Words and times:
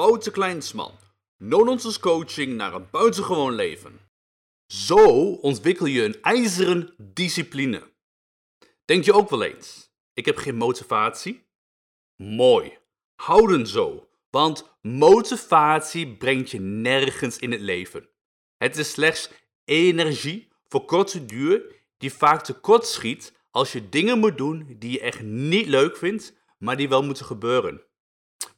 Wouter 0.00 0.32
Kleinsman. 0.32 0.92
No-nonsense 1.36 2.00
coaching 2.00 2.56
naar 2.56 2.74
een 2.74 2.90
buitengewoon 2.90 3.54
leven. 3.54 4.00
Zo 4.66 5.32
ontwikkel 5.32 5.86
je 5.86 6.04
een 6.04 6.22
ijzeren 6.22 6.94
discipline. 6.98 7.92
Denk 8.84 9.04
je 9.04 9.12
ook 9.12 9.30
wel 9.30 9.42
eens, 9.42 9.90
ik 10.12 10.24
heb 10.24 10.36
geen 10.36 10.56
motivatie? 10.56 11.46
Mooi, 12.16 12.78
houden 13.14 13.66
zo, 13.66 14.08
want 14.30 14.78
motivatie 14.82 16.16
brengt 16.16 16.50
je 16.50 16.60
nergens 16.60 17.38
in 17.38 17.52
het 17.52 17.60
leven. 17.60 18.08
Het 18.56 18.76
is 18.76 18.90
slechts 18.90 19.30
energie 19.64 20.48
voor 20.68 20.84
korte 20.84 21.24
duur 21.24 21.82
die 21.98 22.12
vaak 22.12 22.44
tekort 22.44 22.86
schiet 22.86 23.36
als 23.50 23.72
je 23.72 23.88
dingen 23.88 24.18
moet 24.18 24.38
doen 24.38 24.76
die 24.78 24.92
je 24.92 25.00
echt 25.00 25.22
niet 25.22 25.66
leuk 25.66 25.96
vindt, 25.96 26.34
maar 26.58 26.76
die 26.76 26.88
wel 26.88 27.02
moeten 27.02 27.24
gebeuren. 27.24 27.88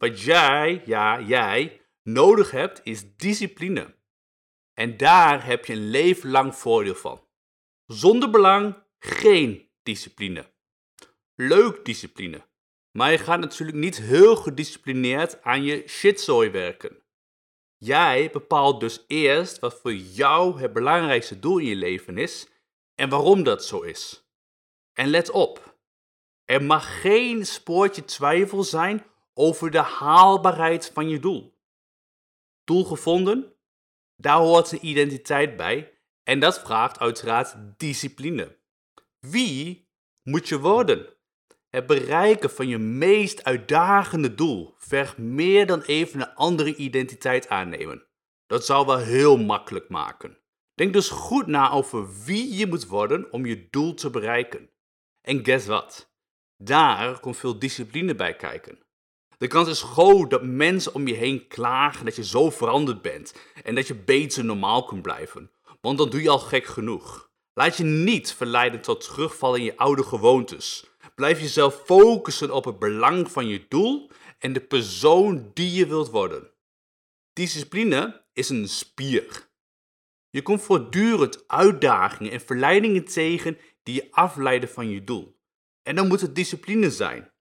Wat 0.00 0.20
jij, 0.20 0.82
ja, 0.86 1.20
jij, 1.20 1.80
nodig 2.02 2.50
hebt 2.50 2.80
is 2.84 3.16
discipline. 3.16 3.94
En 4.74 4.96
daar 4.96 5.46
heb 5.46 5.64
je 5.64 5.72
een 5.72 5.90
leven 5.90 6.30
lang 6.30 6.54
voordeel 6.54 6.94
van. 6.94 7.26
Zonder 7.86 8.30
belang 8.30 8.82
geen 8.98 9.70
discipline. 9.82 10.52
Leuk 11.34 11.84
discipline. 11.84 12.48
Maar 12.90 13.10
je 13.10 13.18
gaat 13.18 13.40
natuurlijk 13.40 13.78
niet 13.78 13.96
heel 13.96 14.36
gedisciplineerd 14.36 15.42
aan 15.42 15.62
je 15.62 15.88
shitzooi 15.88 16.50
werken. 16.50 17.02
Jij 17.76 18.30
bepaalt 18.30 18.80
dus 18.80 19.04
eerst 19.06 19.58
wat 19.58 19.80
voor 19.80 19.94
jou 19.94 20.60
het 20.60 20.72
belangrijkste 20.72 21.38
doel 21.38 21.58
in 21.58 21.66
je 21.66 21.76
leven 21.76 22.18
is 22.18 22.48
en 22.94 23.08
waarom 23.08 23.42
dat 23.42 23.64
zo 23.64 23.80
is. 23.80 24.30
En 24.92 25.08
let 25.08 25.30
op, 25.30 25.78
er 26.44 26.62
mag 26.62 27.00
geen 27.00 27.46
spoortje 27.46 28.04
twijfel 28.04 28.64
zijn 28.64 29.04
over 29.34 29.70
de 29.70 29.78
haalbaarheid 29.78 30.90
van 30.94 31.08
je 31.08 31.18
doel. 31.18 31.58
Doel 32.64 32.84
gevonden? 32.84 33.54
Daar 34.16 34.38
hoort 34.38 34.72
een 34.72 34.86
identiteit 34.86 35.56
bij 35.56 35.98
en 36.22 36.40
dat 36.40 36.60
vraagt 36.60 36.98
uiteraard 36.98 37.56
discipline. 37.76 38.58
Wie 39.18 39.88
moet 40.22 40.48
je 40.48 40.58
worden? 40.58 41.06
Het 41.68 41.86
bereiken 41.86 42.50
van 42.50 42.68
je 42.68 42.78
meest 42.78 43.44
uitdagende 43.44 44.34
doel 44.34 44.74
vergt 44.76 45.18
meer 45.18 45.66
dan 45.66 45.82
even 45.82 46.20
een 46.20 46.34
andere 46.34 46.76
identiteit 46.76 47.48
aannemen. 47.48 48.06
Dat 48.46 48.64
zou 48.64 48.86
wel 48.86 48.98
heel 48.98 49.36
makkelijk 49.36 49.88
maken. 49.88 50.38
Denk 50.74 50.92
dus 50.92 51.08
goed 51.08 51.46
na 51.46 51.70
over 51.70 52.24
wie 52.24 52.54
je 52.54 52.66
moet 52.66 52.86
worden 52.86 53.32
om 53.32 53.46
je 53.46 53.68
doel 53.70 53.94
te 53.94 54.10
bereiken. 54.10 54.70
En 55.20 55.44
guess 55.44 55.66
what? 55.66 56.14
Daar 56.56 57.20
komt 57.20 57.36
veel 57.36 57.58
discipline 57.58 58.14
bij 58.14 58.36
kijken. 58.36 58.78
De 59.40 59.46
kans 59.46 59.68
is 59.68 59.82
groot 59.82 60.30
dat 60.30 60.42
mensen 60.42 60.94
om 60.94 61.06
je 61.06 61.14
heen 61.14 61.46
klagen 61.46 62.04
dat 62.04 62.16
je 62.16 62.24
zo 62.24 62.50
veranderd 62.50 63.02
bent 63.02 63.34
en 63.62 63.74
dat 63.74 63.86
je 63.86 63.94
beter 63.94 64.44
normaal 64.44 64.84
kunt 64.84 65.02
blijven, 65.02 65.50
want 65.80 65.98
dan 65.98 66.10
doe 66.10 66.22
je 66.22 66.28
al 66.28 66.38
gek 66.38 66.64
genoeg. 66.64 67.30
Laat 67.54 67.76
je 67.76 67.84
niet 67.84 68.32
verleiden 68.32 68.80
tot 68.80 69.00
terugvallen 69.04 69.58
in 69.58 69.64
je 69.64 69.76
oude 69.76 70.02
gewoontes. 70.02 70.86
Blijf 71.14 71.40
jezelf 71.40 71.82
focussen 71.84 72.50
op 72.50 72.64
het 72.64 72.78
belang 72.78 73.30
van 73.30 73.46
je 73.46 73.64
doel 73.68 74.10
en 74.38 74.52
de 74.52 74.60
persoon 74.60 75.50
die 75.54 75.72
je 75.72 75.86
wilt 75.86 76.10
worden. 76.10 76.50
Discipline 77.32 78.24
is 78.32 78.48
een 78.48 78.68
spier. 78.68 79.48
Je 80.30 80.42
komt 80.42 80.62
voortdurend 80.62 81.48
uitdagingen 81.48 82.32
en 82.32 82.40
verleidingen 82.40 83.04
tegen 83.04 83.58
die 83.82 83.94
je 83.94 84.08
afleiden 84.10 84.68
van 84.68 84.88
je 84.90 85.04
doel. 85.04 85.40
En 85.82 85.94
dan 85.94 86.08
moet 86.08 86.20
het 86.20 86.34
discipline 86.34 86.90
zijn. 86.90 87.32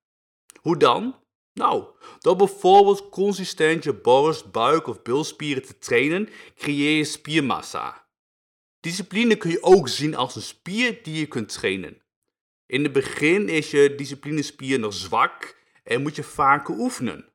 Hoe 0.62 0.78
dan? 0.78 1.28
Nou, 1.60 1.86
door 2.20 2.36
bijvoorbeeld 2.36 3.10
consistent 3.10 3.84
je 3.84 3.94
borst, 3.94 4.52
buik 4.52 4.88
of 4.88 5.02
bilspieren 5.02 5.64
te 5.64 5.78
trainen, 5.78 6.30
creëer 6.56 6.98
je 6.98 7.04
spiermassa. 7.04 8.08
Discipline 8.80 9.36
kun 9.36 9.50
je 9.50 9.64
ook 9.64 9.88
zien 9.88 10.16
als 10.16 10.36
een 10.36 10.42
spier 10.42 11.00
die 11.04 11.20
je 11.20 11.26
kunt 11.26 11.54
trainen. 11.54 12.02
In 12.66 12.84
het 12.84 12.92
begin 12.92 13.50
is 13.50 13.72
je 13.72 13.96
disciplinespier 13.96 14.80
nog 14.80 14.94
zwak 14.94 15.58
en 15.84 16.02
moet 16.02 16.16
je 16.16 16.24
vaker 16.24 16.76
oefenen. 16.78 17.26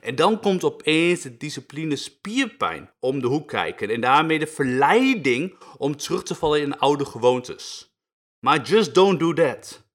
En 0.00 0.14
dan 0.14 0.40
komt 0.40 0.64
opeens 0.64 1.20
de 1.20 1.36
discipline 1.36 1.96
spierpijn 1.96 2.90
om 3.00 3.20
de 3.20 3.26
hoek 3.26 3.48
kijken 3.48 3.90
en 3.90 4.00
daarmee 4.00 4.38
de 4.38 4.46
verleiding 4.46 5.56
om 5.76 5.96
terug 5.96 6.22
te 6.22 6.34
vallen 6.34 6.60
in 6.60 6.78
oude 6.78 7.04
gewoontes. 7.04 7.94
Maar 8.38 8.62
just 8.62 8.94
don't 8.94 9.20
do 9.20 9.32
that. 9.32 9.90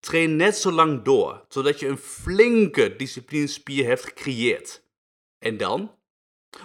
Train 0.00 0.36
net 0.36 0.56
zo 0.56 0.72
lang 0.72 1.02
door, 1.02 1.44
totdat 1.48 1.80
je 1.80 1.88
een 1.88 1.98
flinke 1.98 2.96
disciplinespier 2.96 3.86
hebt 3.86 4.04
gecreëerd. 4.04 4.82
En 5.38 5.56
dan? 5.56 5.96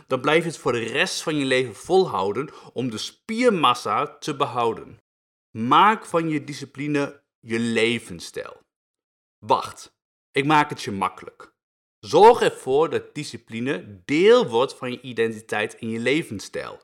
Dan 0.07 0.21
blijf 0.21 0.43
je 0.43 0.49
het 0.49 0.57
voor 0.57 0.71
de 0.71 0.83
rest 0.83 1.21
van 1.21 1.35
je 1.35 1.45
leven 1.45 1.75
volhouden 1.75 2.49
om 2.73 2.89
de 2.89 2.97
spiermassa 2.97 4.17
te 4.17 4.35
behouden. 4.35 4.97
Maak 5.51 6.05
van 6.05 6.29
je 6.29 6.43
discipline 6.43 7.23
je 7.39 7.59
levensstijl. 7.59 8.61
Wacht, 9.37 9.97
ik 10.31 10.45
maak 10.45 10.69
het 10.69 10.81
je 10.81 10.91
makkelijk. 10.91 11.53
Zorg 11.99 12.41
ervoor 12.41 12.89
dat 12.89 13.15
discipline 13.15 14.01
deel 14.05 14.47
wordt 14.47 14.75
van 14.75 14.91
je 14.91 15.01
identiteit 15.01 15.75
en 15.75 15.89
je 15.89 15.99
levensstijl. 15.99 16.81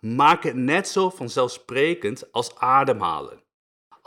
Maak 0.00 0.42
het 0.42 0.54
net 0.54 0.88
zo 0.88 1.10
vanzelfsprekend 1.10 2.32
als 2.32 2.54
ademhalen. 2.56 3.42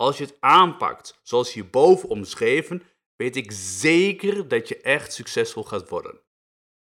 Als 0.02 0.18
je 0.18 0.24
het 0.24 0.38
aanpakt 0.40 1.20
zoals 1.24 1.54
hierboven 1.54 2.10
omschreven, 2.10 2.84
weet 3.16 3.36
ik 3.36 3.52
zeker 3.52 4.48
dat 4.48 4.68
je 4.68 4.82
echt 4.82 5.14
succesvol 5.14 5.64
gaat 5.64 5.90
worden. 5.90 6.22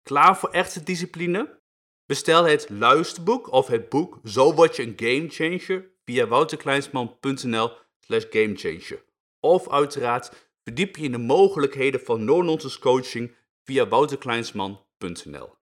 Klaar 0.03 0.39
voor 0.39 0.51
echte 0.51 0.83
discipline? 0.83 1.61
Bestel 2.07 2.45
het 2.45 2.69
luisterboek 2.69 3.53
of 3.53 3.67
het 3.67 3.89
boek 3.89 4.19
Zo 4.25 4.55
word 4.55 4.77
je 4.77 4.83
een 4.83 4.93
gamechanger 4.97 5.91
via 6.05 6.27
wouterkleinsman.nl 6.27 7.73
slash 8.01 8.25
gamechanger. 8.31 9.05
Of 9.41 9.71
uiteraard 9.71 10.51
verdiep 10.65 10.97
je 10.97 11.05
in 11.05 11.13
de 11.13 11.19
mogelijkheden 11.19 12.01
van 12.01 12.25
no-nonsense 12.25 12.79
coaching 12.79 13.35
via 13.65 13.89
wouterkleinsman.nl. 13.89 15.59